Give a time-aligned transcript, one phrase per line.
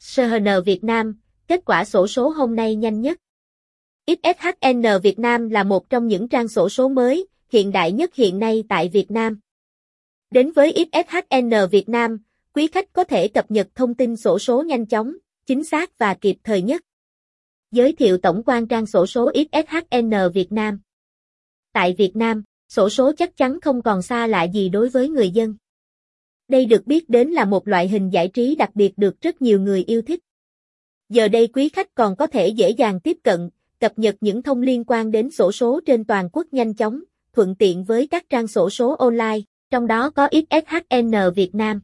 [0.00, 1.16] SHN Việt Nam,
[1.48, 3.18] kết quả sổ số hôm nay nhanh nhất.
[4.06, 8.38] XSHN Việt Nam là một trong những trang sổ số mới, hiện đại nhất hiện
[8.38, 9.40] nay tại Việt Nam.
[10.30, 12.18] Đến với XSHN Việt Nam,
[12.52, 15.16] quý khách có thể cập nhật thông tin sổ số nhanh chóng,
[15.46, 16.82] chính xác và kịp thời nhất.
[17.70, 20.80] Giới thiệu tổng quan trang sổ số XSHN Việt Nam.
[21.72, 25.30] Tại Việt Nam, sổ số chắc chắn không còn xa lạ gì đối với người
[25.30, 25.54] dân.
[26.48, 29.60] Đây được biết đến là một loại hình giải trí đặc biệt được rất nhiều
[29.60, 30.20] người yêu thích.
[31.08, 34.62] Giờ đây quý khách còn có thể dễ dàng tiếp cận, cập nhật những thông
[34.62, 38.46] liên quan đến sổ số trên toàn quốc nhanh chóng, thuận tiện với các trang
[38.46, 39.38] sổ số online,
[39.70, 41.80] trong đó có XSHN Việt Nam.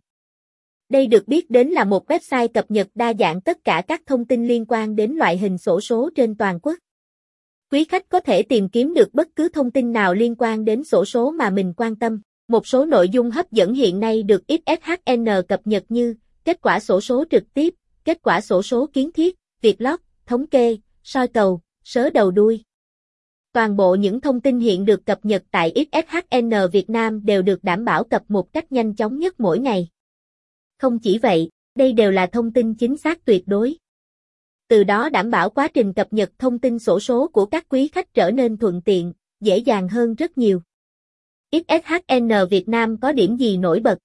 [0.88, 4.24] Đây được biết đến là một website cập nhật đa dạng tất cả các thông
[4.24, 6.78] tin liên quan đến loại hình sổ số trên toàn quốc.
[7.70, 10.84] Quý khách có thể tìm kiếm được bất cứ thông tin nào liên quan đến
[10.84, 12.20] sổ số mà mình quan tâm.
[12.48, 16.80] Một số nội dung hấp dẫn hiện nay được XSHN cập nhật như kết quả
[16.80, 21.28] sổ số trực tiếp, kết quả sổ số kiến thiết, việc lót, thống kê, soi
[21.28, 22.62] cầu, sớ đầu đuôi.
[23.52, 27.64] Toàn bộ những thông tin hiện được cập nhật tại XSHN Việt Nam đều được
[27.64, 29.88] đảm bảo cập một cách nhanh chóng nhất mỗi ngày.
[30.78, 33.76] Không chỉ vậy, đây đều là thông tin chính xác tuyệt đối.
[34.68, 37.88] Từ đó đảm bảo quá trình cập nhật thông tin sổ số của các quý
[37.88, 40.62] khách trở nên thuận tiện, dễ dàng hơn rất nhiều.
[41.54, 43.98] XSHN Việt Nam có điểm gì nổi bật?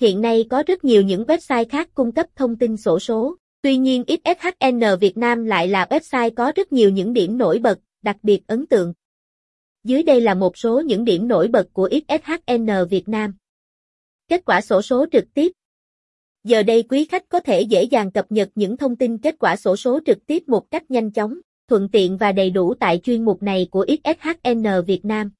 [0.00, 3.76] Hiện nay có rất nhiều những website khác cung cấp thông tin sổ số, tuy
[3.76, 8.16] nhiên XSHN Việt Nam lại là website có rất nhiều những điểm nổi bật, đặc
[8.22, 8.92] biệt ấn tượng.
[9.84, 13.34] Dưới đây là một số những điểm nổi bật của XSHN Việt Nam.
[14.28, 15.52] Kết quả sổ số trực tiếp.
[16.44, 19.56] Giờ đây quý khách có thể dễ dàng cập nhật những thông tin kết quả
[19.56, 23.24] sổ số trực tiếp một cách nhanh chóng, thuận tiện và đầy đủ tại chuyên
[23.24, 25.30] mục này của XSHN Việt Nam.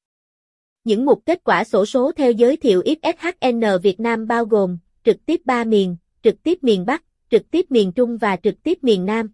[0.84, 5.26] Những mục kết quả sổ số theo giới thiệu XSHN Việt Nam bao gồm trực
[5.26, 9.06] tiếp 3 miền, trực tiếp miền Bắc, trực tiếp miền Trung và trực tiếp miền
[9.06, 9.30] Nam.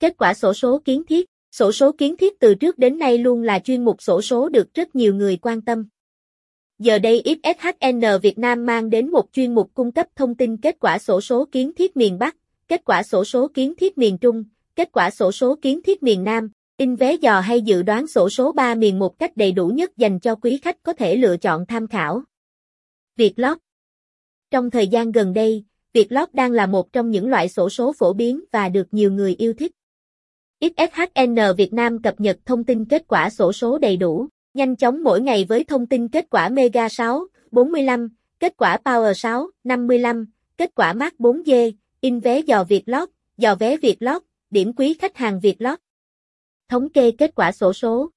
[0.00, 3.42] Kết quả sổ số kiến thiết Sổ số kiến thiết từ trước đến nay luôn
[3.42, 5.88] là chuyên mục sổ số được rất nhiều người quan tâm.
[6.78, 10.76] Giờ đây XSHN Việt Nam mang đến một chuyên mục cung cấp thông tin kết
[10.80, 12.36] quả sổ số kiến thiết miền Bắc,
[12.68, 14.44] kết quả sổ số kiến thiết miền Trung,
[14.76, 16.50] kết quả sổ số kiến thiết miền Nam,
[16.80, 19.96] in vé dò hay dự đoán sổ số 3 miền một cách đầy đủ nhất
[19.96, 22.22] dành cho quý khách có thể lựa chọn tham khảo.
[23.16, 23.58] Việc lót
[24.50, 27.92] Trong thời gian gần đây, việc lót đang là một trong những loại sổ số
[27.92, 29.72] phổ biến và được nhiều người yêu thích.
[30.60, 35.02] XSHN Việt Nam cập nhật thông tin kết quả sổ số đầy đủ, nhanh chóng
[35.02, 38.08] mỗi ngày với thông tin kết quả Mega 6, 45,
[38.38, 40.26] kết quả Power 6, 55,
[40.58, 43.08] kết quả Mark 4G, in vé dò Việt lót,
[43.38, 45.78] dò vé Việt lót, điểm quý khách hàng Việt lót.
[46.70, 48.10] Thống kê kết quả sổ số.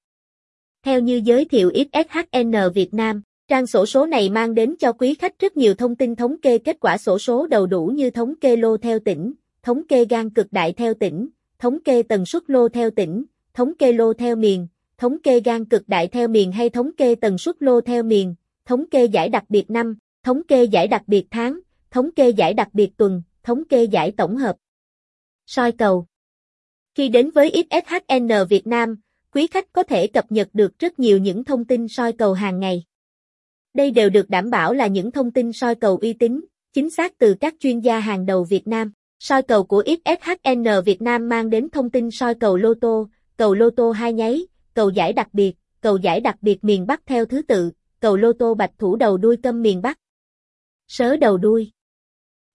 [0.83, 5.13] Theo như giới thiệu XSHN Việt Nam, trang sổ số này mang đến cho quý
[5.13, 8.33] khách rất nhiều thông tin thống kê kết quả sổ số đầu đủ như thống
[8.41, 9.33] kê lô theo tỉnh,
[9.63, 13.73] thống kê gan cực đại theo tỉnh, thống kê tần suất lô theo tỉnh, thống
[13.79, 17.37] kê lô theo miền, thống kê gan cực đại theo miền hay thống kê tần
[17.37, 18.35] suất lô theo miền,
[18.65, 21.59] thống kê giải đặc biệt năm, thống kê giải đặc biệt tháng,
[21.91, 24.55] thống kê giải đặc biệt tuần, thống kê giải tổng hợp.
[25.45, 26.05] Soi cầu
[26.95, 28.95] khi đến với XSHN Việt Nam,
[29.33, 32.59] quý khách có thể cập nhật được rất nhiều những thông tin soi cầu hàng
[32.59, 32.83] ngày.
[33.73, 37.17] Đây đều được đảm bảo là những thông tin soi cầu uy tín, chính xác
[37.17, 38.91] từ các chuyên gia hàng đầu Việt Nam.
[39.19, 43.53] Soi cầu của XSHN Việt Nam mang đến thông tin soi cầu lô tô, cầu
[43.53, 47.25] lô tô hai nháy, cầu giải đặc biệt, cầu giải đặc biệt miền Bắc theo
[47.25, 49.99] thứ tự, cầu lô tô bạch thủ đầu đuôi câm miền Bắc.
[50.87, 51.71] Sớ đầu đuôi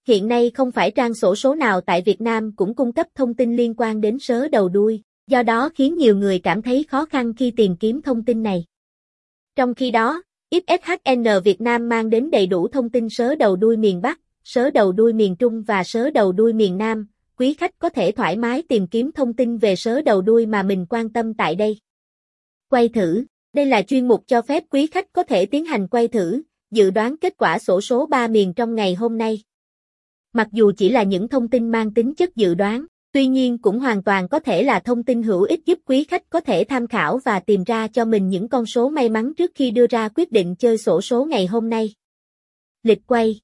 [0.08, 3.34] Hiện nay không phải trang sổ số nào tại Việt Nam cũng cung cấp thông
[3.34, 7.04] tin liên quan đến sớ đầu đuôi, do đó khiến nhiều người cảm thấy khó
[7.04, 8.64] khăn khi tìm kiếm thông tin này.
[9.56, 13.76] Trong khi đó, XSHN Việt Nam mang đến đầy đủ thông tin sớ đầu đuôi
[13.76, 17.06] miền Bắc, sớ đầu đuôi miền Trung và sớ đầu đuôi miền Nam,
[17.38, 20.62] quý khách có thể thoải mái tìm kiếm thông tin về sớ đầu đuôi mà
[20.62, 21.78] mình quan tâm tại đây.
[22.70, 26.08] Quay thử, đây là chuyên mục cho phép quý khách có thể tiến hành quay
[26.08, 29.42] thử, dự đoán kết quả sổ số 3 miền trong ngày hôm nay.
[30.32, 33.78] Mặc dù chỉ là những thông tin mang tính chất dự đoán, tuy nhiên cũng
[33.78, 36.86] hoàn toàn có thể là thông tin hữu ích giúp quý khách có thể tham
[36.86, 40.08] khảo và tìm ra cho mình những con số may mắn trước khi đưa ra
[40.08, 41.94] quyết định chơi sổ số ngày hôm nay.
[42.82, 43.40] Lịch quay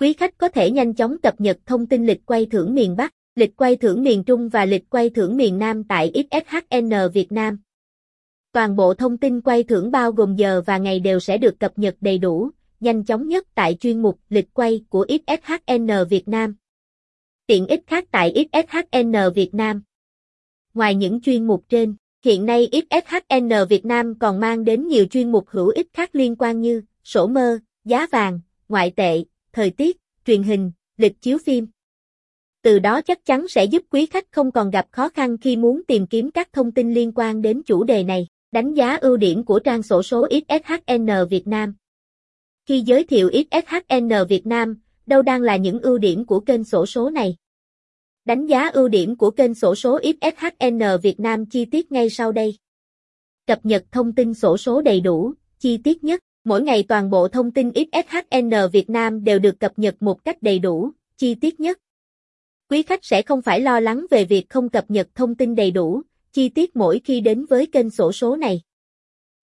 [0.00, 3.12] Quý khách có thể nhanh chóng cập nhật thông tin lịch quay thưởng miền Bắc,
[3.34, 7.58] lịch quay thưởng miền Trung và lịch quay thưởng miền Nam tại XSHN Việt Nam.
[8.52, 11.78] Toàn bộ thông tin quay thưởng bao gồm giờ và ngày đều sẽ được cập
[11.78, 12.50] nhật đầy đủ,
[12.80, 16.56] nhanh chóng nhất tại chuyên mục lịch quay của XSHN Việt Nam.
[17.46, 19.82] Tiện ích khác tại XSHN Việt Nam.
[20.74, 21.94] Ngoài những chuyên mục trên,
[22.24, 26.36] hiện nay XSHN Việt Nam còn mang đến nhiều chuyên mục hữu ích khác liên
[26.36, 29.96] quan như sổ mơ, giá vàng, ngoại tệ, thời tiết,
[30.26, 31.66] truyền hình, lịch chiếu phim.
[32.62, 35.82] Từ đó chắc chắn sẽ giúp quý khách không còn gặp khó khăn khi muốn
[35.88, 38.26] tìm kiếm các thông tin liên quan đến chủ đề này.
[38.52, 41.74] Đánh giá ưu điểm của trang sổ số XSHN Việt Nam
[42.66, 44.76] khi giới thiệu XSHN Việt Nam,
[45.06, 47.36] đâu đang là những ưu điểm của kênh sổ số này?
[48.24, 52.32] Đánh giá ưu điểm của kênh sổ số XSHN Việt Nam chi tiết ngay sau
[52.32, 52.56] đây.
[53.46, 56.20] Cập nhật thông tin sổ số đầy đủ, chi tiết nhất.
[56.44, 60.42] Mỗi ngày toàn bộ thông tin XSHN Việt Nam đều được cập nhật một cách
[60.42, 61.78] đầy đủ, chi tiết nhất.
[62.70, 65.70] Quý khách sẽ không phải lo lắng về việc không cập nhật thông tin đầy
[65.70, 66.02] đủ,
[66.32, 68.60] chi tiết mỗi khi đến với kênh sổ số này.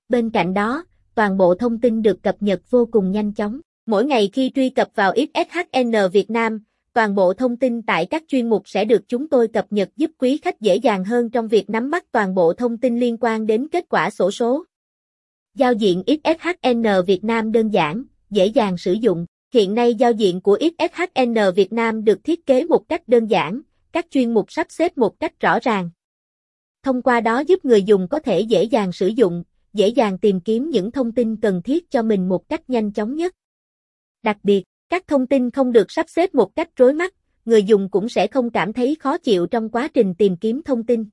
[0.10, 0.86] Bên cạnh đó,
[1.16, 3.60] toàn bộ thông tin được cập nhật vô cùng nhanh chóng.
[3.86, 6.64] Mỗi ngày khi truy cập vào XSHN Việt Nam,
[6.94, 10.12] toàn bộ thông tin tại các chuyên mục sẽ được chúng tôi cập nhật giúp
[10.18, 13.48] quý khách dễ dàng hơn trong việc nắm bắt toàn bộ thông tin liên quan
[13.48, 14.64] đến kết quả sổ số.
[15.56, 19.26] Giao diện XSHN Việt Nam đơn giản, dễ dàng sử dụng.
[19.54, 23.62] Hiện nay giao diện của XSHN Việt Nam được thiết kế một cách đơn giản,
[23.92, 25.90] các chuyên mục sắp xếp một cách rõ ràng.
[26.84, 30.40] Thông qua đó giúp người dùng có thể dễ dàng sử dụng, dễ dàng tìm
[30.40, 33.34] kiếm những thông tin cần thiết cho mình một cách nhanh chóng nhất.
[34.24, 37.14] Đặc biệt, các thông tin không được sắp xếp một cách rối mắt,
[37.46, 40.86] người dùng cũng sẽ không cảm thấy khó chịu trong quá trình tìm kiếm thông
[40.86, 41.06] tin.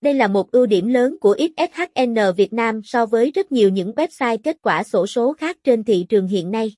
[0.00, 3.90] Đây là một ưu điểm lớn của XSHN Việt Nam so với rất nhiều những
[3.90, 6.72] website kết quả sổ số khác trên thị trường hiện nay.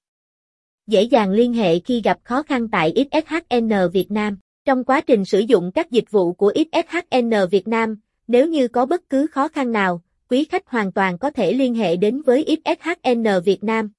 [0.87, 4.39] Dễ dàng liên hệ khi gặp khó khăn tại XSHN Việt Nam.
[4.65, 7.97] Trong quá trình sử dụng các dịch vụ của XSHN Việt Nam,
[8.29, 11.75] nếu như có bất cứ khó khăn nào, quý khách hoàn toàn có thể liên
[11.75, 13.91] hệ đến với XSHN Việt Nam.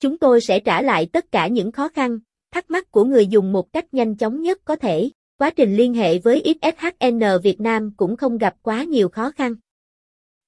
[0.00, 2.18] Chúng tôi sẽ trả lại tất cả những khó khăn,
[2.52, 5.10] thắc mắc của người dùng một cách nhanh chóng nhất có thể.
[5.38, 9.54] Quá trình liên hệ với XSHN Việt Nam cũng không gặp quá nhiều khó khăn.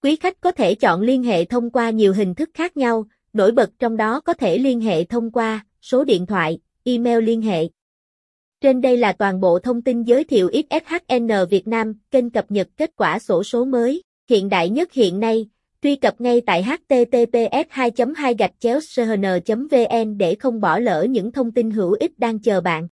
[0.03, 3.53] Quý khách có thể chọn liên hệ thông qua nhiều hình thức khác nhau, nổi
[3.53, 7.69] bật trong đó có thể liên hệ thông qua số điện thoại, email liên hệ.
[8.61, 12.69] Trên đây là toàn bộ thông tin giới thiệu XSHN Việt Nam, kênh cập nhật
[12.77, 15.47] kết quả sổ số mới, hiện đại nhất hiện nay.
[15.83, 18.53] Truy cập ngay tại https 2 2 gạch
[19.71, 22.89] vn để không bỏ lỡ những thông tin hữu ích đang chờ bạn.